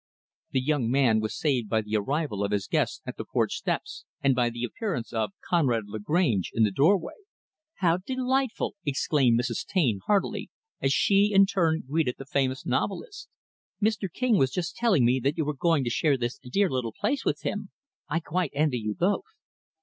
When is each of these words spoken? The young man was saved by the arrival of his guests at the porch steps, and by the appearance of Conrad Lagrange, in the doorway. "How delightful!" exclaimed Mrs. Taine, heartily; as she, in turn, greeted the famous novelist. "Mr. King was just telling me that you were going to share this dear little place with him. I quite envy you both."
The 0.49 0.61
young 0.63 0.89
man 0.89 1.19
was 1.19 1.37
saved 1.37 1.69
by 1.69 1.83
the 1.83 1.95
arrival 1.97 2.43
of 2.43 2.49
his 2.49 2.65
guests 2.65 3.03
at 3.05 3.17
the 3.17 3.23
porch 3.23 3.53
steps, 3.53 4.03
and 4.19 4.33
by 4.33 4.49
the 4.49 4.63
appearance 4.63 5.13
of 5.13 5.29
Conrad 5.47 5.83
Lagrange, 5.85 6.49
in 6.55 6.63
the 6.63 6.71
doorway. 6.71 7.13
"How 7.75 7.97
delightful!" 7.97 8.73
exclaimed 8.83 9.39
Mrs. 9.39 9.63
Taine, 9.63 9.99
heartily; 10.07 10.49
as 10.81 10.91
she, 10.91 11.31
in 11.31 11.45
turn, 11.45 11.83
greeted 11.87 12.15
the 12.17 12.25
famous 12.25 12.65
novelist. 12.65 13.29
"Mr. 13.79 14.11
King 14.11 14.39
was 14.39 14.49
just 14.49 14.75
telling 14.75 15.05
me 15.05 15.19
that 15.19 15.37
you 15.37 15.45
were 15.45 15.53
going 15.53 15.83
to 15.83 15.91
share 15.91 16.17
this 16.17 16.39
dear 16.39 16.67
little 16.71 16.95
place 16.99 17.23
with 17.23 17.41
him. 17.43 17.69
I 18.09 18.21
quite 18.21 18.49
envy 18.55 18.79
you 18.79 18.95
both." 18.95 19.25